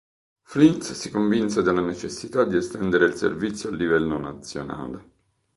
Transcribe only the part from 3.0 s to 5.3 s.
il servizio a livello nazionale.